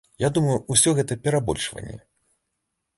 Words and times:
Я 0.21 0.29
думаю, 0.37 0.55
усё 0.75 0.89
гэта 1.01 1.19
перабольшванне. 1.29 2.03